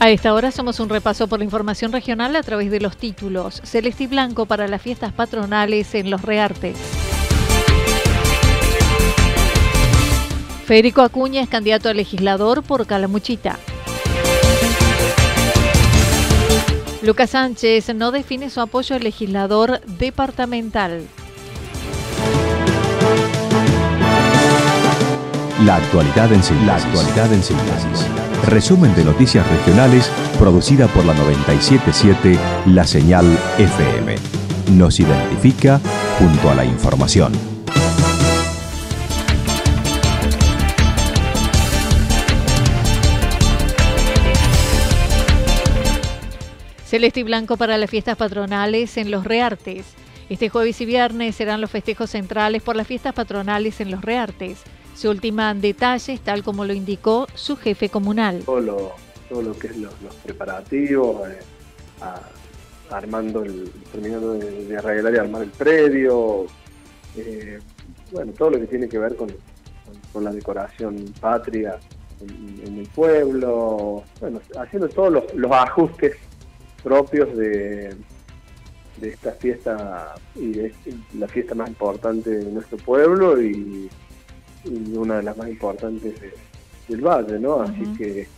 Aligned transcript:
A 0.00 0.10
esta 0.10 0.32
hora 0.32 0.48
hacemos 0.48 0.78
un 0.78 0.88
repaso 0.88 1.26
por 1.26 1.40
la 1.40 1.44
información 1.44 1.90
regional 1.90 2.36
a 2.36 2.42
través 2.44 2.70
de 2.70 2.80
los 2.80 2.96
títulos. 2.96 3.60
Celeste 3.64 4.04
y 4.04 4.06
Blanco 4.06 4.46
para 4.46 4.68
las 4.68 4.80
fiestas 4.80 5.12
patronales 5.12 5.92
en 5.96 6.08
Los 6.08 6.22
Reartes. 6.22 6.76
Federico 10.66 11.02
Acuña 11.02 11.42
es 11.42 11.48
candidato 11.48 11.88
a 11.88 11.94
legislador 11.94 12.62
por 12.62 12.86
Calamuchita. 12.86 13.58
Lucas 17.02 17.30
Sánchez 17.30 17.92
no 17.94 18.12
define 18.12 18.50
su 18.50 18.60
apoyo 18.60 18.94
al 18.94 19.02
legislador 19.02 19.80
departamental. 19.86 21.08
La 25.64 25.74
actualidad 25.74 26.32
en 26.32 26.40
síntesis. 26.40 26.66
La 26.68 26.76
actualidad 26.76 27.32
en 27.32 27.42
síntesis. 27.42 28.06
Resumen 28.46 28.94
de 28.94 29.04
noticias 29.04 29.44
regionales 29.50 30.08
producida 30.38 30.86
por 30.86 31.04
la 31.04 31.14
977 31.14 32.38
La 32.66 32.86
Señal 32.86 33.26
FM. 33.58 34.14
Nos 34.76 35.00
identifica 35.00 35.80
junto 36.20 36.48
a 36.48 36.54
la 36.54 36.64
información. 36.64 37.32
Celeste 46.84 47.20
y 47.20 47.22
Blanco 47.24 47.56
para 47.56 47.76
las 47.78 47.90
fiestas 47.90 48.16
patronales 48.16 48.96
en 48.96 49.10
Los 49.10 49.24
Reartes. 49.24 49.86
Este 50.28 50.50
jueves 50.50 50.80
y 50.80 50.86
viernes 50.86 51.34
serán 51.34 51.60
los 51.60 51.70
festejos 51.72 52.10
centrales 52.10 52.62
por 52.62 52.76
las 52.76 52.86
fiestas 52.86 53.12
patronales 53.12 53.80
en 53.80 53.90
Los 53.90 54.02
Reartes. 54.02 54.62
Se 54.98 55.08
ultiman 55.08 55.60
detalles 55.60 56.20
tal 56.22 56.42
como 56.42 56.64
lo 56.64 56.72
indicó 56.72 57.28
su 57.34 57.56
jefe 57.56 57.88
comunal. 57.88 58.42
Todo 58.44 58.58
lo, 58.58 58.92
todo 59.28 59.42
lo 59.42 59.56
que 59.56 59.68
es 59.68 59.76
los, 59.76 59.94
preparativos, 60.24 61.28
eh, 61.28 61.38
armando 62.90 63.44
el, 63.44 63.70
terminando 63.92 64.34
de, 64.34 64.76
arreglar 64.76 65.14
y 65.14 65.18
armar 65.18 65.42
el 65.42 65.50
predio, 65.50 66.46
eh, 67.16 67.60
bueno, 68.10 68.32
todo 68.32 68.50
lo 68.50 68.58
que 68.58 68.66
tiene 68.66 68.88
que 68.88 68.98
ver 68.98 69.14
con, 69.14 69.28
la 70.20 70.32
decoración 70.32 71.14
patria 71.20 71.78
en, 72.20 72.78
el 72.78 72.88
pueblo, 72.88 74.02
bueno, 74.18 74.40
haciendo 74.58 74.88
todos 74.88 75.22
los, 75.32 75.52
ajustes 75.52 76.16
propios 76.82 77.36
de, 77.36 77.94
de 78.96 79.08
esta 79.10 79.30
fiesta 79.30 80.16
y 80.34 80.58
es 80.58 80.72
la 81.16 81.28
fiesta 81.28 81.54
más 81.54 81.68
importante 81.68 82.30
de 82.30 82.50
nuestro 82.50 82.78
pueblo 82.78 83.40
y 83.40 83.88
y 84.64 84.96
una 84.96 85.18
de 85.18 85.22
las 85.22 85.36
más 85.36 85.48
importantes 85.48 86.14
del 86.88 87.00
valle, 87.00 87.38
¿no? 87.38 87.60
Así 87.62 87.84
que 87.96 88.28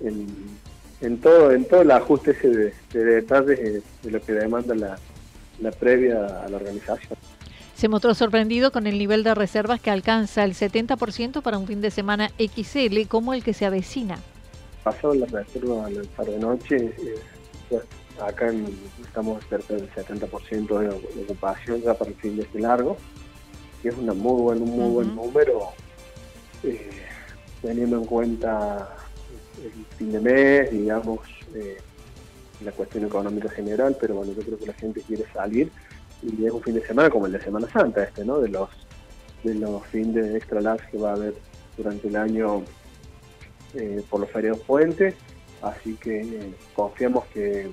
en, 0.00 1.18
todo 1.18 1.52
en 1.52 1.64
todo 1.64 1.82
el 1.82 1.90
ajuste 1.90 2.32
ese 2.32 2.48
de, 2.48 3.04
detalles 3.04 3.82
de 4.02 4.10
lo 4.10 4.20
que 4.20 4.32
demanda 4.32 4.74
la, 4.74 4.98
la 5.60 5.70
previa 5.70 6.24
a 6.44 6.48
la 6.48 6.56
organización. 6.56 7.18
Se 7.74 7.88
mostró 7.88 8.14
sorprendido 8.14 8.72
con 8.72 8.86
el 8.86 8.98
nivel 8.98 9.24
de 9.24 9.34
reservas 9.34 9.80
que 9.80 9.90
alcanza 9.90 10.44
el 10.44 10.54
70% 10.54 11.40
para 11.40 11.56
un 11.56 11.66
fin 11.66 11.80
de 11.80 11.90
semana 11.90 12.30
XL 12.38 13.06
como 13.08 13.32
el 13.32 13.42
que 13.42 13.54
se 13.54 13.64
avecina. 13.64 14.18
Pasó 14.84 15.14
la 15.14 15.26
reserva 15.26 15.86
al 15.86 16.06
tarde 16.08 16.32
de 16.32 16.38
noche, 16.38 16.76
eh, 16.76 17.80
acá 18.22 18.52
estamos 19.02 19.42
cerca 19.48 19.74
del 19.74 19.90
70% 19.90 20.78
de, 20.78 21.22
ocupación 21.22 21.82
ya 21.82 21.94
para 21.94 22.10
el 22.10 22.16
fin 22.16 22.36
de 22.36 22.42
este 22.42 22.60
largo 22.60 22.96
que 23.82 23.88
es 23.88 23.96
una 23.96 24.12
muy 24.12 24.40
buen, 24.40 24.62
un 24.62 24.70
muy 24.70 24.90
buen 24.90 25.14
número, 25.14 25.68
eh, 26.62 26.90
teniendo 27.62 27.96
en 27.96 28.04
cuenta 28.04 28.96
el 29.62 29.96
fin 29.96 30.12
de 30.12 30.20
mes, 30.20 30.70
digamos, 30.70 31.20
eh, 31.54 31.78
la 32.64 32.72
cuestión 32.72 33.04
económica 33.04 33.48
general, 33.48 33.96
pero 34.00 34.14
bueno, 34.14 34.32
yo 34.32 34.42
creo 34.42 34.58
que 34.58 34.66
la 34.66 34.74
gente 34.74 35.00
quiere 35.02 35.24
salir 35.32 35.70
y 36.22 36.44
es 36.44 36.52
un 36.52 36.62
fin 36.62 36.74
de 36.74 36.86
semana 36.86 37.08
como 37.08 37.26
el 37.26 37.32
de 37.32 37.40
Semana 37.40 37.68
Santa 37.70 38.04
este, 38.04 38.24
¿no? 38.24 38.40
De 38.40 38.48
los 38.48 38.68
de 39.42 39.54
los 39.54 39.86
fines 39.86 40.14
de 40.14 40.36
extra 40.36 40.60
large 40.60 40.86
que 40.90 40.98
va 40.98 41.12
a 41.12 41.14
haber 41.14 41.34
durante 41.76 42.08
el 42.08 42.16
año 42.16 42.62
eh, 43.74 44.02
por 44.10 44.20
los 44.20 44.30
feriados 44.30 44.60
puentes, 44.60 45.14
así 45.62 45.94
que 45.94 46.52
confiamos 46.74 47.24
que 47.32 47.70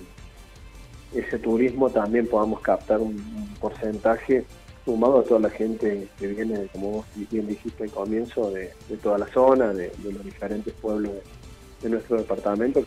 ese 1.13 1.39
turismo 1.39 1.89
también 1.89 2.27
podamos 2.27 2.61
captar 2.61 2.99
un 2.99 3.53
porcentaje 3.59 4.45
sumado 4.87 5.19
a 5.19 5.23
toda 5.23 5.41
la 5.41 5.49
gente 5.49 6.07
que 6.17 6.27
viene, 6.27 6.65
como 6.71 6.91
vos 6.91 7.05
bien 7.29 7.45
dijiste 7.45 7.83
al 7.83 7.91
comienzo, 7.91 8.51
de, 8.51 8.71
toda 9.03 9.17
la 9.17 9.27
zona, 9.27 9.73
de, 9.73 9.91
los 10.01 10.23
diferentes 10.23 10.73
pueblos 10.75 11.11
de, 11.81 11.89
nuestro 11.89 12.15
departamento. 12.15 12.85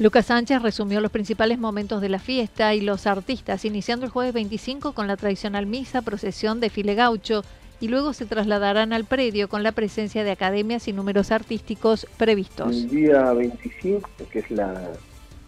Lucas 0.00 0.26
Sánchez 0.26 0.60
resumió 0.62 1.00
los 1.00 1.12
principales 1.12 1.60
momentos 1.60 2.02
de 2.02 2.08
la 2.08 2.18
fiesta 2.18 2.74
y 2.74 2.80
los 2.80 3.06
artistas, 3.06 3.64
iniciando 3.64 4.04
el 4.04 4.10
jueves 4.10 4.34
25 4.34 4.94
con 4.94 5.06
la 5.06 5.16
tradicional 5.16 5.66
misa, 5.66 6.02
procesión, 6.02 6.58
desfile 6.58 6.96
gaucho, 6.96 7.42
y 7.80 7.86
luego 7.86 8.12
se 8.14 8.26
trasladarán 8.26 8.92
al 8.92 9.04
predio 9.04 9.48
con 9.48 9.62
la 9.62 9.70
presencia 9.70 10.24
de 10.24 10.32
academias 10.32 10.88
y 10.88 10.92
números 10.92 11.30
artísticos 11.30 12.08
previstos. 12.16 12.74
El 12.74 12.90
día 12.90 13.32
25, 13.32 14.10
que 14.32 14.40
es 14.40 14.50
la, 14.50 14.90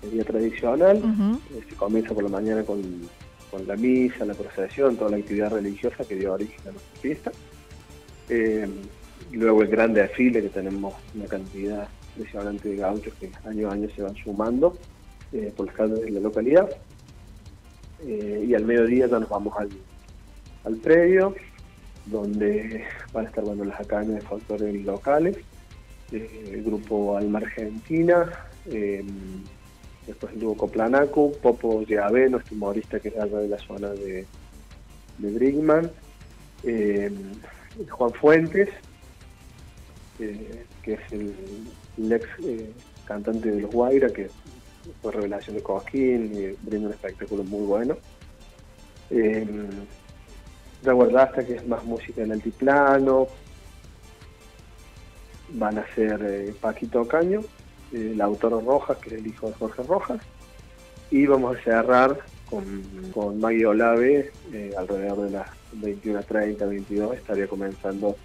el 0.03 0.11
día 0.13 0.25
tradicional, 0.25 0.99
eh, 1.53 1.61
se 1.69 1.75
comienza 1.75 2.15
por 2.15 2.23
la 2.23 2.31
mañana 2.31 2.63
con 2.63 2.81
con 3.51 3.67
la 3.67 3.77
misa, 3.77 4.25
la 4.25 4.35
procesión, 4.35 4.97
toda 4.97 5.11
la 5.11 5.17
actividad 5.17 5.53
religiosa 5.53 6.05
que 6.05 6.15
dio 6.15 6.33
origen 6.33 6.61
a 6.69 6.73
nuestra 6.73 7.01
fiesta. 7.01 7.33
Eh, 8.29 8.69
luego 9.33 9.63
el 9.63 9.69
gran 9.69 9.93
desfile, 9.93 10.43
que 10.43 10.49
tenemos 10.49 10.95
una 11.15 11.27
cantidad 11.27 11.89
impresionante 12.17 12.69
de 12.69 12.77
gauchos 12.77 13.13
que 13.15 13.31
año 13.45 13.69
a 13.69 13.73
año 13.73 13.89
se 13.95 14.03
van 14.03 14.15
sumando 14.17 14.77
eh, 15.33 15.53
por 15.57 15.67
las 15.67 15.75
calles 15.75 16.01
de 16.01 16.11
la 16.11 16.21
localidad. 16.21 16.69
Eh, 18.07 18.47
y 18.49 18.55
al 18.55 18.65
mediodía 18.65 19.07
ya 19.09 19.19
nos 19.19 19.29
vamos 19.29 19.55
al, 19.59 19.69
al 20.65 20.77
predio, 20.77 21.35
donde 22.07 22.85
van 23.13 23.27
a 23.27 23.29
estar 23.29 23.45
bueno, 23.45 23.65
las 23.65 23.81
academias 23.81 24.23
de 24.23 24.29
factores 24.29 24.85
locales, 24.85 25.37
el 26.13 26.65
grupo 26.65 27.17
Alma 27.17 27.39
Argentina, 27.39 28.29
después 30.11 30.33
estuvo 30.33 30.57
Coplanacu, 30.57 31.33
Popo 31.43 31.83
Yabé, 31.83 32.29
nuestro 32.29 32.55
humorista 32.57 33.01
que 33.01 33.09
es 33.09 33.15
de 33.15 33.49
la 33.49 33.59
zona 33.59 33.91
de, 33.91 34.27
de 35.19 35.31
Brigman, 35.31 35.91
eh, 36.65 37.11
Juan 37.89 38.13
Fuentes, 38.13 38.69
eh, 40.19 40.65
que 40.83 40.95
es 40.95 41.01
el, 41.13 42.13
ex 42.13 42.27
eh, 42.45 42.73
cantante 43.07 43.51
de 43.51 43.63
Los 43.63 43.71
Guaira, 43.71 44.09
que 44.11 44.29
fue 45.01 45.13
revelación 45.13 45.57
de 45.57 45.63
Coquín 45.63 46.33
y 46.35 46.67
brinda 46.67 46.89
un 46.89 46.95
espectáculo 46.95 47.45
muy 47.45 47.67
bueno. 47.67 47.97
Eh, 49.11 49.47
Guardasta, 50.83 51.45
que 51.45 51.57
es 51.57 51.67
más 51.67 51.85
música 51.85 52.23
en 52.23 52.33
altiplano, 52.33 53.29
van 55.51 55.79
a 55.79 55.95
ser 55.95 56.55
Paquito 56.61 57.07
Caño, 57.07 57.43
el 57.93 58.21
autor 58.21 58.65
Rojas, 58.65 58.99
que 58.99 59.11
es 59.11 59.21
el 59.21 59.27
hijo 59.27 59.49
de 59.49 59.55
Jorge 59.55 59.83
Rojas, 59.83 60.21
y 61.11 61.27
vamos 61.27 61.57
a 61.57 61.63
cerrar 61.63 62.19
con, 62.49 62.65
con 63.13 63.41
Maggie 63.41 63.67
Olave 63.67 64.33
eh, 64.53 64.73
alrededor 64.77 65.23
de 65.23 65.31
las 65.31 65.49
21.30, 65.77 66.69
22, 66.69 67.17
estaría 67.17 67.47
comenzando 67.47 68.17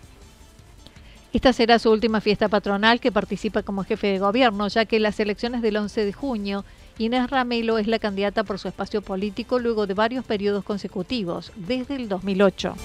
Esta 1.32 1.54
será 1.54 1.80
su 1.80 1.92
última 1.92 2.22
fiesta 2.22 2.48
patronal 2.48 3.00
que 3.00 3.12
participa 3.12 3.64
como 3.64 3.84
jefe 3.84 4.08
de 4.08 4.20
gobierno, 4.20 4.68
ya 4.68 4.86
que 4.86 5.00
las 5.00 5.20
elecciones 5.20 5.62
del 5.62 5.78
11 5.78 6.06
de 6.06 6.14
junio, 6.14 6.66
Inés 6.98 7.30
Ramelo 7.30 7.78
es 7.78 7.88
la 7.88 8.00
candidata 8.00 8.44
por 8.44 8.58
su 8.58 8.68
espacio 8.68 9.02
político 9.02 9.60
luego 9.60 9.86
de 9.86 9.94
varios 9.94 10.26
periodos 10.26 10.64
consecutivos, 10.64 11.52
desde 11.56 11.96
el 11.96 12.08
2008. 12.08 12.76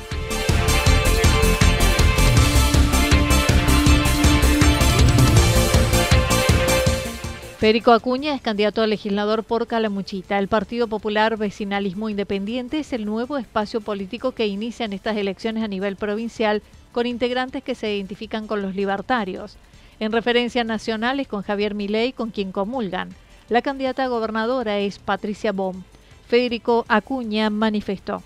Federico 7.61 7.93
Acuña 7.93 8.35
es 8.35 8.41
candidato 8.41 8.81
a 8.81 8.87
legislador 8.87 9.45
por 9.45 9.67
Calamuchita. 9.67 10.39
El 10.39 10.49
Partido 10.49 10.89
Popular 10.89 11.37
Vecinalismo 11.37 12.09
Independiente 12.09 12.79
es 12.79 12.95
el 12.95 13.05
nuevo 13.05 13.37
espacio 13.37 13.83
político 13.83 14.33
que 14.33 14.47
inicia 14.47 14.87
estas 14.87 15.19
elecciones 15.19 15.63
a 15.63 15.69
nivel 15.69 15.97
provincial 15.97 16.63
con 16.93 17.05
integrantes 17.05 17.63
que 17.63 17.75
se 17.75 17.95
identifican 17.95 18.47
con 18.47 18.63
los 18.63 18.75
libertarios. 18.75 19.59
En 19.99 20.11
referencias 20.11 20.65
nacionales 20.65 21.29
con 21.29 21.43
Javier 21.43 21.75
Milei, 21.75 22.15
con 22.15 22.31
quien 22.31 22.51
comulgan. 22.51 23.11
La 23.51 23.61
candidata 23.61 24.05
a 24.05 24.09
gobernadora 24.09 24.79
es 24.79 24.99
Patricia 24.99 25.53
Bom. 25.53 25.83
Federico 26.29 26.87
Acuña 26.89 27.51
manifestó. 27.51 28.23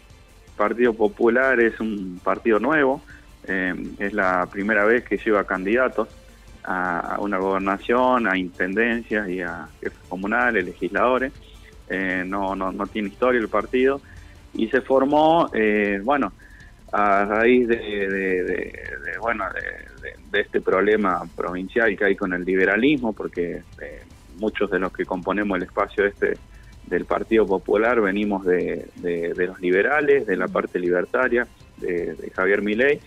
Partido 0.56 0.94
Popular 0.94 1.58
es 1.58 1.80
un 1.80 2.20
partido 2.22 2.60
nuevo, 2.60 3.00
eh, 3.48 3.75
es 3.98 4.12
la 4.12 4.46
primera 4.48 4.84
vez 4.84 5.02
que 5.02 5.19
lleva 5.19 5.42
candidatos 5.42 6.06
a, 6.64 7.19
una 7.20 7.38
gobernación, 7.38 8.26
a 8.26 8.37
intendencias 8.37 9.28
y 9.28 9.40
a 9.40 9.69
jefes 9.81 9.99
comunales, 10.08 10.64
legisladores. 10.64 11.32
Eh, 11.88 12.25
no, 12.26 12.56
no, 12.56 12.72
no, 12.72 12.87
tiene 12.87 13.08
historia 13.08 13.40
el 13.40 13.49
partido. 13.49 14.00
Y 14.55 14.69
se 14.69 14.81
formó, 14.81 15.50
eh, 15.52 16.00
bueno, 16.02 16.32
a 16.93 17.25
raíz 17.25 17.66
de, 17.66 19.16
bueno, 19.20 19.44
de, 20.31 20.40
este 20.40 20.61
problema 20.61 21.22
provincial 21.37 21.96
que 21.96 22.05
hay 22.05 22.16
con 22.16 22.32
el 22.32 22.44
liberalismo, 22.44 23.12
porque 23.12 23.62
eh, 23.81 24.02
muchos 24.38 24.70
de 24.70 24.78
los 24.78 24.93
que 24.93 25.05
componemos 25.05 25.56
el 25.56 25.64
espacio 25.64 26.06
este 26.06 26.34
del 26.87 27.05
Partido 27.05 27.46
Popular 27.46 28.00
venimos 28.00 28.44
de, 28.44 28.87
los 29.37 29.61
liberales, 29.61 30.26
de 30.26 30.37
la 30.37 30.49
parte 30.49 30.78
libertaria, 30.78 31.46
de, 31.78 32.31
Javier 32.34 32.62
Milei, 32.62 33.00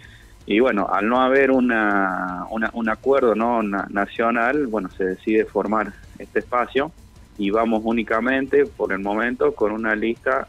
y 0.50 0.62
bueno, 0.62 0.88
al 0.90 1.10
no 1.10 1.22
haber 1.22 1.52
una, 1.52 2.46
un 2.50 2.90
acuerdo 2.90 3.36
no 3.36 3.62
nacional, 3.62 4.68
bueno, 4.68 4.90
se 4.90 5.04
decide 5.04 5.44
formar 5.44 5.92
este 6.18 6.40
espacio 6.40 6.90
y 7.38 7.50
vamos 7.50 7.82
únicamente, 7.84 8.66
por 8.66 8.94
el 8.94 9.00
momento, 9.00 9.54
con 9.54 9.74
una 9.74 9.94
lista 9.94 10.48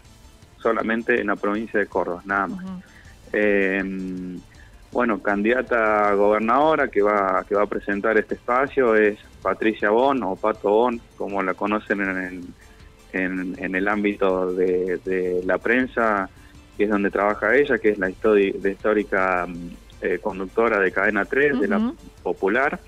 solamente 0.58 1.20
en 1.20 1.26
la 1.26 1.34
provincia 1.34 1.80
de 1.80 1.86
Córdoba, 1.86 2.22
nada 2.24 2.46
más. 2.46 2.64
Em, 3.32 4.38
bueno, 4.92 5.20
candidata 5.20 6.10
a 6.10 6.14
gobernadora 6.14 6.86
que 6.86 7.02
va, 7.02 7.44
que 7.48 7.56
va 7.56 7.64
a 7.64 7.66
presentar 7.66 8.16
este 8.18 8.36
espacio 8.36 8.94
es 8.94 9.18
Patricia 9.42 9.90
Bon 9.90 10.22
o 10.22 10.36
Pato 10.36 10.70
Bon, 10.70 11.00
como 11.16 11.42
la 11.42 11.54
conocen 11.54 12.02
en 12.02 12.16
el, 12.16 13.54
en, 13.58 13.74
el 13.74 13.88
ámbito 13.88 14.52
de, 14.52 15.42
la 15.44 15.58
prensa, 15.58 16.30
que 16.76 16.84
es 16.84 16.90
donde 16.90 17.10
trabaja 17.10 17.56
ella, 17.56 17.78
que 17.78 17.90
es 17.90 17.98
la 17.98 18.06
de 18.06 18.70
histórica 18.70 19.46
eh, 20.00 20.18
conductora 20.20 20.78
de 20.80 20.92
Cadena 20.92 21.24
3, 21.24 21.60
de 21.60 21.68
la 21.68 21.92
Popular. 22.22 22.80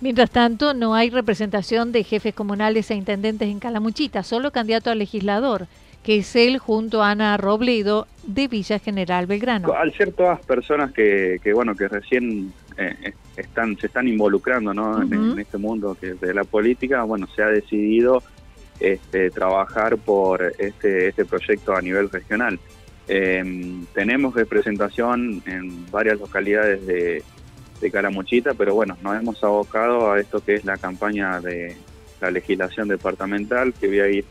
Mientras 0.00 0.30
tanto, 0.30 0.74
no 0.74 0.94
hay 0.94 1.10
representación 1.10 1.92
de 1.92 2.04
jefes 2.04 2.34
comunales 2.34 2.90
e 2.90 2.94
intendentes 2.94 3.48
en 3.48 3.58
Calamuchita, 3.58 4.22
solo 4.22 4.50
candidato 4.50 4.90
a 4.90 4.94
legislador, 4.94 5.66
que 6.02 6.18
es 6.18 6.36
él 6.36 6.58
junto 6.58 7.02
a 7.02 7.10
Ana 7.10 7.36
Robledo 7.36 8.06
de 8.26 8.48
Villa 8.48 8.78
General 8.78 9.26
Belgrano. 9.26 9.72
Al 9.72 9.92
ser 9.94 10.12
todas 10.12 10.44
personas 10.44 10.92
que, 10.92 11.40
bueno, 11.54 11.74
que 11.74 11.88
recién 11.88 12.52
eh, 12.76 13.12
están, 13.36 13.78
se 13.78 13.86
están 13.86 14.06
involucrando 14.06 14.74
¿no? 14.74 15.00
en, 15.00 15.38
este 15.38 15.56
mundo 15.58 15.96
que 15.98 16.14
de 16.14 16.34
la 16.34 16.44
política, 16.44 17.02
bueno, 17.04 17.26
se 17.34 17.42
ha 17.42 17.48
decidido 17.48 18.22
este, 18.80 19.30
trabajar 19.30 19.96
por 19.96 20.52
este, 20.58 21.08
este 21.08 21.24
proyecto 21.24 21.74
a 21.74 21.80
nivel 21.80 22.10
regional. 22.10 22.58
Eh, 23.08 23.82
tenemos 23.92 24.34
representación 24.34 25.42
en 25.46 25.90
varias 25.90 26.18
localidades 26.18 26.86
de, 26.86 27.22
de 27.80 28.54
pero 28.56 28.74
bueno, 28.74 28.96
nos 29.02 29.20
hemos 29.20 29.44
abocado 29.44 30.12
a 30.12 30.20
esto 30.20 30.42
que 30.42 30.54
es 30.54 30.64
la 30.64 30.78
campaña 30.78 31.40
de 31.40 31.76
la 32.20 32.30
legislación 32.30 32.88
departamental, 32.88 33.74
que 33.74 33.88
voy 33.88 34.00
a 34.00 34.08
ir 34.08 34.24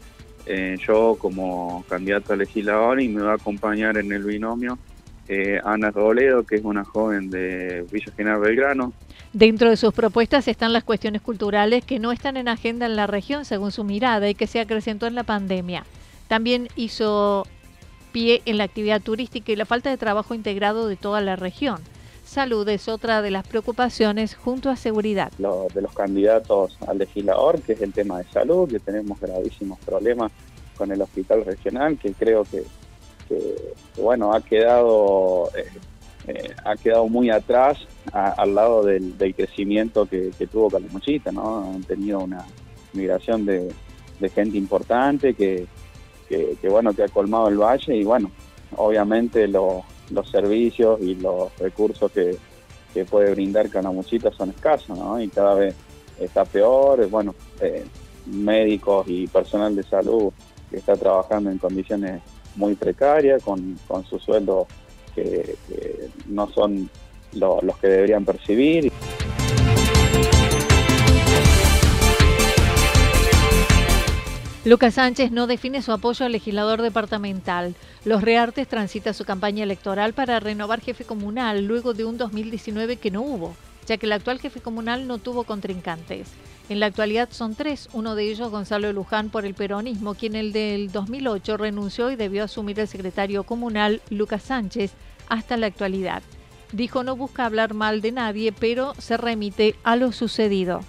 eh, 0.45 0.77
yo 0.85 1.15
como 1.19 1.85
candidato 1.87 2.33
a 2.33 2.35
legislador 2.35 2.99
y 2.99 3.07
me 3.07 3.21
va 3.21 3.33
a 3.33 3.35
acompañar 3.35 3.97
en 3.97 4.11
el 4.11 4.23
binomio 4.23 4.77
eh, 5.27 5.61
Ana 5.63 5.89
Roledo, 5.89 6.43
que 6.43 6.55
es 6.55 6.63
una 6.63 6.83
joven 6.83 7.29
de 7.29 7.85
Villa 7.91 8.11
General 8.15 8.41
Belgrano. 8.41 8.93
Dentro 9.31 9.69
de 9.69 9.77
sus 9.77 9.93
propuestas 9.93 10.47
están 10.47 10.73
las 10.73 10.83
cuestiones 10.83 11.21
culturales 11.21 11.85
que 11.85 11.99
no 11.99 12.11
están 12.11 12.37
en 12.37 12.47
agenda 12.47 12.85
en 12.85 12.95
la 12.95 13.07
región 13.07 13.45
según 13.45 13.71
su 13.71 13.83
mirada 13.83 14.29
y 14.29 14.35
que 14.35 14.47
se 14.47 14.59
acrecentó 14.59 15.07
en 15.07 15.15
la 15.15 15.23
pandemia. 15.23 15.85
También 16.27 16.67
hizo 16.75 17.47
pie 18.13 18.41
en 18.45 18.57
la 18.57 18.63
actividad 18.63 19.01
turística 19.01 19.51
y 19.51 19.57
la 19.57 19.65
falta 19.65 19.89
de 19.89 19.97
trabajo 19.97 20.33
integrado 20.33 20.87
de 20.87 20.95
toda 20.95 21.19
la 21.19 21.35
región. 21.35 21.81
Salud 22.23 22.67
es 22.69 22.87
otra 22.87 23.21
de 23.21 23.31
las 23.31 23.45
preocupaciones 23.45 24.35
junto 24.35 24.69
a 24.69 24.77
seguridad. 24.77 25.31
de 25.33 25.81
los 25.81 25.93
candidatos 25.93 26.77
al 26.87 26.99
legislador, 26.99 27.61
que 27.61 27.73
es 27.73 27.81
el 27.81 27.91
tema 27.91 28.19
de 28.19 28.23
salud, 28.31 28.69
que 28.69 28.79
tenemos 28.79 29.19
gravísimos 29.19 29.77
problemas 29.79 30.31
con 30.77 30.91
el 30.91 31.01
hospital 31.01 31.43
regional, 31.43 31.97
que 31.97 32.13
creo 32.13 32.45
que, 32.45 32.63
bueno, 34.01 34.33
ha 34.33 34.41
quedado, 34.41 35.49
eh, 35.55 35.65
eh, 36.27 36.55
ha 36.63 36.75
quedado 36.75 37.07
muy 37.09 37.29
atrás 37.29 37.79
al 38.13 38.55
lado 38.55 38.83
del, 38.83 39.15
crecimiento 39.35 40.05
que, 40.05 40.31
tuvo 40.51 40.69
Calamuchita, 40.69 41.31
¿no? 41.31 41.71
Han 41.73 41.83
tenido 41.83 42.19
una 42.19 42.45
migración 42.93 43.45
de 43.45 43.73
gente 44.33 44.57
importante 44.57 45.33
que, 45.33 45.67
que, 46.27 46.57
bueno, 46.69 46.93
que 46.93 47.03
ha 47.03 47.07
colmado 47.07 47.47
el 47.49 47.57
valle 47.57 47.95
y 47.95 48.03
bueno, 48.03 48.31
obviamente 48.75 49.47
los 49.47 49.83
servicios 50.31 50.99
y 51.01 51.15
los 51.15 51.55
recursos 51.57 52.11
que, 52.11 52.37
puede 53.09 53.31
brindar 53.31 53.69
Canamuchita 53.69 54.31
son 54.31 54.51
escasos, 54.51 54.95
¿no? 54.95 55.19
Y 55.19 55.27
cada 55.27 55.55
vez 55.55 55.73
está 56.19 56.45
peor, 56.45 57.07
bueno, 57.09 57.33
eh, 57.59 57.83
médicos 58.27 59.07
y 59.07 59.25
personal 59.25 59.75
de 59.75 59.81
salud 59.81 60.31
que 60.69 60.77
está 60.77 60.95
trabajando 60.95 61.49
en 61.49 61.57
condiciones 61.57 62.21
muy 62.55 62.75
precarias, 62.75 63.41
con, 63.41 63.79
con 63.87 64.05
sus 64.05 64.21
sueldos 64.21 64.67
que, 65.15 65.55
no 66.27 66.47
son 66.49 66.89
los 67.33 67.77
que 67.79 67.87
deberían 67.87 68.25
percibir. 68.25 68.91
Lucas 74.65 74.93
Sánchez 74.93 75.29
no 75.31 75.45
define 75.45 75.81
su 75.81 75.91
apoyo 75.91 76.25
al 76.25 76.31
legislador 76.31 76.81
departamental. 76.81 77.75
Los 78.05 78.21
Reartes 78.21 78.65
transita 78.65 79.11
su 79.11 79.25
campaña 79.25 79.63
electoral 79.63 80.13
para 80.13 80.39
renovar 80.39 80.79
jefe 80.79 81.03
comunal 81.03 81.65
luego 81.65 81.93
de 81.93 82.05
un 82.05 82.17
2019 82.17 82.95
que 82.95 83.11
no 83.11 83.23
hubo, 83.23 83.57
ya 83.85 83.97
que 83.97 84.05
el 84.05 84.13
actual 84.13 84.39
jefe 84.39 84.61
comunal 84.61 85.05
no 85.05 85.17
tuvo 85.17 85.43
contrincantes. 85.43 86.29
En 86.69 86.79
la 86.79 86.85
actualidad 86.85 87.27
son 87.29 87.55
tres, 87.55 87.89
uno 87.91 88.15
de 88.15 88.31
ellos 88.31 88.51
Gonzalo 88.51 88.93
Luján 88.93 89.29
por 89.29 89.45
el 89.45 89.53
peronismo, 89.53 90.15
quien 90.15 90.33
el 90.33 90.53
del 90.53 90.93
2008 90.93 91.57
renunció 91.57 92.09
y 92.09 92.15
debió 92.15 92.45
asumir 92.45 92.79
el 92.79 92.87
secretario 92.87 93.43
comunal 93.43 94.01
Lucas 94.09 94.43
Sánchez 94.43 94.93
hasta 95.27 95.57
la 95.57 95.67
actualidad. 95.67 96.23
Dijo 96.71 97.03
no 97.03 97.17
busca 97.17 97.45
hablar 97.45 97.73
mal 97.73 97.99
de 97.99 98.13
nadie, 98.13 98.53
pero 98.53 98.93
se 98.97 99.17
remite 99.17 99.75
a 99.83 99.97
lo 99.97 100.13
sucedido. 100.13 100.79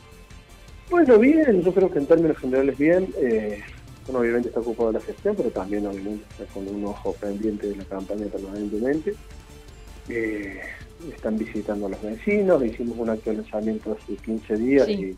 Bueno, 0.90 1.18
bien, 1.18 1.62
yo 1.62 1.72
creo 1.72 1.90
que 1.90 1.98
en 1.98 2.06
términos 2.06 2.38
generales 2.38 2.76
bien. 2.78 3.08
Eh, 3.16 3.60
uno 4.06 4.18
obviamente 4.18 4.48
está 4.48 4.60
ocupado 4.60 4.92
de 4.92 4.98
la 4.98 5.04
gestión, 5.04 5.34
pero 5.34 5.50
también 5.50 5.86
obviamente 5.86 6.24
está 6.30 6.44
con 6.52 6.68
un 6.68 6.84
ojo 6.84 7.12
pendiente 7.14 7.68
de 7.68 7.76
la 7.76 7.84
campaña 7.84 8.26
permanentemente. 8.26 9.14
Eh, 10.08 10.60
están 11.10 11.38
visitando 11.38 11.86
a 11.86 11.90
los 11.90 12.02
vecinos, 12.02 12.64
hicimos 12.64 12.98
un 12.98 13.10
acto 13.10 13.30
de 13.30 13.36
lanzamiento 13.36 13.96
hace 13.98 14.16
15 14.16 14.56
días 14.56 14.88
y, 14.88 15.16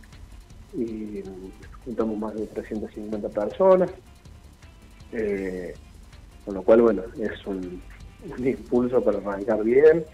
juntamos 1.84 2.18
más 2.18 2.34
de 2.34 2.46
350 2.46 3.28
personas. 3.28 3.90
Eh, 5.12 5.74
con 6.44 6.54
lo 6.54 6.62
cual, 6.62 6.82
bueno, 6.82 7.02
es 7.18 7.46
un, 7.46 7.80
impulso 8.38 9.02
para 9.02 9.18
arrancar 9.18 9.62
bien. 9.64 10.04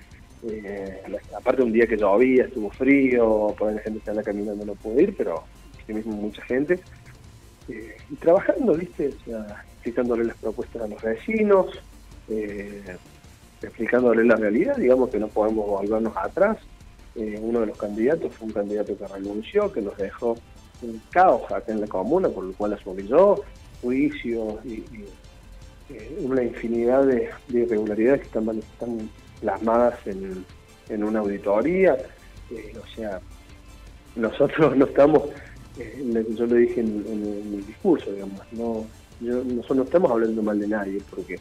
Eh, 0.44 1.02
aparte 1.36 1.62
un 1.62 1.72
día 1.72 1.86
que 1.86 1.96
llovía, 1.96 2.44
estuvo 2.44 2.70
frío, 2.70 3.54
por 3.56 3.68
ahí 3.68 3.76
la 3.76 3.82
gente 3.82 4.00
se 4.04 4.10
anda 4.10 4.22
caminando 4.22 4.64
no 4.64 4.74
pudo 4.74 5.00
ir, 5.00 5.14
pero 5.16 5.44
sí 5.86 5.92
mismo 5.92 6.14
mucha 6.14 6.42
gente. 6.42 6.80
Eh, 7.68 7.96
y 8.10 8.14
trabajando, 8.16 8.74
¿viste? 8.74 9.14
explicándole 9.74 10.24
las 10.24 10.36
propuestas 10.36 10.82
a 10.82 10.88
los 10.88 11.00
vecinos, 11.00 11.66
eh, 12.28 12.96
explicándole 13.62 14.24
la 14.24 14.36
realidad, 14.36 14.76
digamos 14.76 15.10
que 15.10 15.18
no 15.18 15.28
podemos 15.28 15.66
volvernos 15.66 16.16
atrás. 16.16 16.58
uno 17.14 17.60
de 17.60 17.66
los 17.66 17.78
candidatos 17.78 18.34
fue 18.34 18.48
un 18.48 18.52
candidato 18.52 18.96
que 18.96 19.06
renunció, 19.06 19.72
que 19.72 19.82
nos 19.82 19.96
dejó 19.96 20.36
un 20.82 21.00
caos 21.10 21.50
acá 21.52 21.72
en 21.72 21.80
la 21.80 21.86
comuna, 21.86 22.28
por 22.28 22.44
lo 22.44 22.52
cual 22.54 22.72
asumió 22.72 23.40
juicios 23.80 24.64
y, 24.64 24.84
una 26.20 26.42
infinidad 26.42 27.04
de, 27.04 27.28
irregularidades 27.50 28.20
que 28.22 28.26
están, 28.26 28.48
están 28.58 29.10
plasmadas 29.42 29.98
en, 30.06 31.04
una 31.04 31.20
auditoría. 31.20 31.96
Eh, 32.50 32.74
o 32.82 32.96
sea, 32.96 33.20
nosotros 34.16 34.76
no 34.76 34.86
estamos, 34.86 35.22
eh, 35.78 36.26
yo 36.36 36.46
lo 36.46 36.54
dije 36.54 36.80
en, 36.80 37.04
en, 37.06 37.54
el 37.54 37.66
discurso, 37.66 38.10
digamos, 38.12 38.40
no, 38.52 38.86
nosotros 39.20 39.76
no 39.76 39.82
estamos 39.84 40.10
hablando 40.10 40.42
mal 40.42 40.58
de 40.58 40.68
nadie, 40.68 41.02
porque 41.10 41.38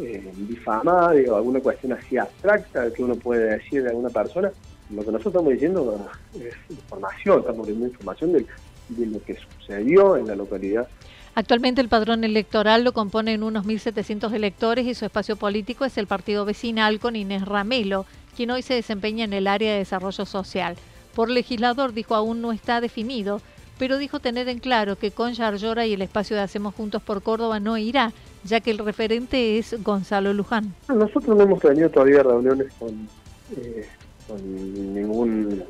eh, 0.00 0.32
difamar 0.36 1.16
o 1.28 1.36
alguna 1.36 1.60
cuestión 1.60 1.92
así 1.92 2.18
abstracta 2.18 2.92
que 2.92 3.02
uno 3.02 3.14
puede 3.14 3.56
decir 3.56 3.82
de 3.82 3.90
alguna 3.90 4.10
persona, 4.10 4.50
lo 4.90 5.02
que 5.02 5.12
nosotros 5.12 5.34
estamos 5.34 5.52
diciendo 5.52 6.08
es 6.34 6.54
información, 6.70 7.40
estamos 7.40 7.68
dando 7.68 7.86
información 7.86 8.32
de, 8.32 8.46
de 8.88 9.06
lo 9.06 9.22
que 9.22 9.36
sucedió 9.36 10.16
en 10.16 10.26
la 10.26 10.34
localidad 10.34 10.88
Actualmente 11.36 11.80
el 11.80 11.88
padrón 11.88 12.22
electoral 12.22 12.84
lo 12.84 12.92
componen 12.92 13.42
unos 13.42 13.66
1.700 13.66 14.32
electores 14.34 14.86
y 14.86 14.94
su 14.94 15.04
espacio 15.04 15.34
político 15.34 15.84
es 15.84 15.98
el 15.98 16.06
partido 16.06 16.44
vecinal 16.44 17.00
con 17.00 17.16
Inés 17.16 17.44
Ramelo, 17.44 18.06
quien 18.36 18.52
hoy 18.52 18.62
se 18.62 18.74
desempeña 18.74 19.24
en 19.24 19.32
el 19.32 19.48
área 19.48 19.72
de 19.72 19.78
desarrollo 19.78 20.26
social. 20.26 20.76
Por 21.12 21.28
legislador 21.28 21.92
dijo 21.92 22.14
aún 22.14 22.40
no 22.40 22.52
está 22.52 22.80
definido, 22.80 23.40
pero 23.80 23.98
dijo 23.98 24.20
tener 24.20 24.48
en 24.48 24.60
claro 24.60 24.94
que 24.94 25.10
con 25.10 25.32
Yarlora 25.32 25.86
y 25.86 25.94
el 25.94 26.02
espacio 26.02 26.36
de 26.36 26.42
Hacemos 26.42 26.72
Juntos 26.76 27.02
por 27.02 27.20
Córdoba 27.22 27.58
no 27.58 27.76
irá, 27.78 28.12
ya 28.44 28.60
que 28.60 28.70
el 28.70 28.78
referente 28.78 29.58
es 29.58 29.82
Gonzalo 29.82 30.32
Luján. 30.32 30.72
Nosotros 30.86 31.36
no 31.36 31.42
hemos 31.42 31.60
tenido 31.60 31.90
todavía 31.90 32.22
reuniones 32.22 32.72
con, 32.78 33.08
eh, 33.56 33.88
con 34.28 34.94
ningún 34.94 35.64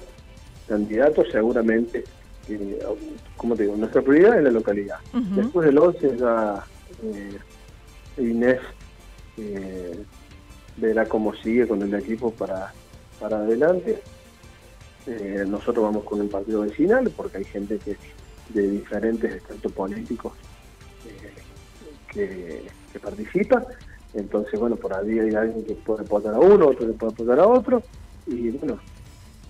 candidato, 0.69 1.25
seguramente 1.33 2.05
eh, 2.49 2.79
como 3.37 3.57
te 3.57 3.65
digo, 3.65 3.77
nuestra 3.77 4.03
prioridad 4.03 4.39
es 4.39 4.45
la 4.45 4.51
localidad. 4.51 4.99
Después 5.13 5.67
del 5.67 5.79
11 5.79 6.17
ya 6.17 6.65
eh, 7.03 7.39
Inés 8.19 8.61
eh, 9.37 10.05
verá 10.77 11.07
cómo 11.07 11.35
sigue 11.35 11.67
con 11.67 11.83
el 11.83 11.95
equipo 11.95 12.31
para, 12.31 12.73
para 13.21 13.39
adelante. 13.39 14.03
Eh, 15.07 15.45
nosotros 15.47 15.85
vamos 15.85 16.05
con 16.05 16.21
el 16.21 16.29
partido 16.29 16.63
vecinal 16.63 17.11
porque 17.15 17.39
hay 17.39 17.45
gente 17.45 17.79
que 17.79 17.97
de 18.49 18.71
diferentes 18.71 19.35
estatus 19.35 19.73
políticos 19.73 20.33
que, 22.09 22.65
que, 22.93 22.99
participa. 23.01 23.65
Entonces, 24.13 24.59
bueno, 24.61 24.77
por 24.77 24.95
ahí 24.95 25.19
hay 25.19 25.35
alguien 25.35 25.65
que 25.65 25.75
puede 25.75 26.03
apoyar 26.03 26.35
a 26.35 26.39
uno, 26.39 26.69
otro 26.69 26.87
que 26.87 26.93
puede 26.93 27.13
apoyar 27.13 27.41
a 27.41 27.49
otro. 27.49 27.83
Y 28.27 28.51
bueno, 28.51 28.79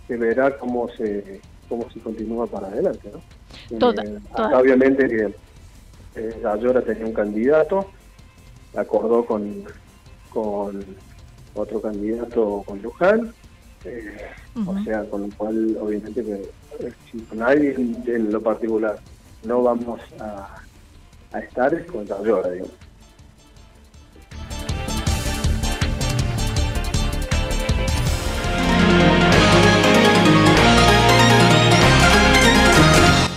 se 0.08 0.16
verá 0.16 0.56
cómo 0.58 0.88
se 0.96 1.40
cómo 1.68 1.90
se 1.90 2.00
continúa 2.00 2.46
para 2.46 2.68
adelante. 2.68 3.10
¿no? 3.12 3.22
Eh, 3.70 4.20
obviamente 4.54 5.08
que 5.08 5.34
eh, 6.16 6.42
Ayora 6.44 6.82
tenía 6.82 7.06
un 7.06 7.12
candidato, 7.12 7.90
acordó 8.76 9.24
con, 9.24 9.64
con 10.30 10.84
otro 11.54 11.80
candidato 11.80 12.62
con 12.66 12.82
Luján, 12.82 13.32
eh, 13.84 14.16
o 14.66 14.78
sea, 14.84 15.04
con 15.04 15.22
lo 15.22 15.28
cual 15.36 15.76
obviamente 15.80 16.24
que 16.24 16.50
eh, 16.80 16.92
si 17.10 17.18
con 17.20 17.42
alguien 17.42 18.02
en 18.06 18.32
lo 18.32 18.40
particular 18.40 18.98
no 19.42 19.62
vamos 19.62 20.00
a, 20.20 20.48
a 21.32 21.38
estar 21.40 21.74
es 21.74 21.84
con 21.86 22.02
Ayora, 22.02 22.50
digamos. 22.50 22.83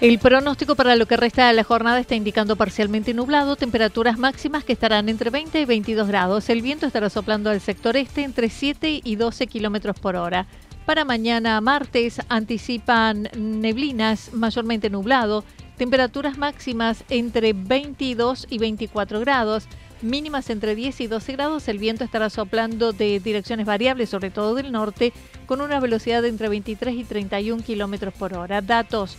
El 0.00 0.18
pronóstico 0.18 0.76
para 0.76 0.96
lo 0.96 1.04
que 1.04 1.18
resta 1.18 1.46
de 1.46 1.52
la 1.52 1.62
jornada 1.62 2.00
está 2.00 2.14
indicando 2.14 2.56
parcialmente 2.56 3.12
nublado, 3.12 3.56
temperaturas 3.56 4.18
máximas 4.18 4.64
que 4.64 4.72
estarán 4.72 5.10
entre 5.10 5.28
20 5.28 5.60
y 5.60 5.66
22 5.66 6.08
grados. 6.08 6.48
El 6.48 6.62
viento 6.62 6.86
estará 6.86 7.10
soplando 7.10 7.50
al 7.50 7.60
sector 7.60 7.98
este 7.98 8.22
entre 8.22 8.48
7 8.48 9.02
y 9.04 9.16
12 9.16 9.46
kilómetros 9.46 10.00
por 10.00 10.16
hora. 10.16 10.46
Para 10.86 11.04
mañana 11.04 11.60
martes 11.60 12.18
anticipan 12.30 13.28
neblinas, 13.36 14.32
mayormente 14.32 14.88
nublado, 14.88 15.44
temperaturas 15.76 16.38
máximas 16.38 17.04
entre 17.10 17.52
22 17.52 18.46
y 18.48 18.56
24 18.56 19.20
grados, 19.20 19.66
mínimas 20.00 20.48
entre 20.48 20.74
10 20.76 20.98
y 21.02 21.06
12 21.08 21.32
grados. 21.32 21.68
El 21.68 21.76
viento 21.76 22.04
estará 22.04 22.30
soplando 22.30 22.92
de 22.92 23.20
direcciones 23.20 23.66
variables, 23.66 24.08
sobre 24.08 24.30
todo 24.30 24.54
del 24.54 24.72
norte, 24.72 25.12
con 25.44 25.60
una 25.60 25.78
velocidad 25.78 26.22
de 26.22 26.28
entre 26.28 26.48
23 26.48 26.94
y 26.94 27.04
31 27.04 27.62
kilómetros 27.62 28.14
por 28.14 28.32
hora. 28.32 28.62
Datos 28.62 29.18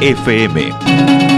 FM. 0.00 1.35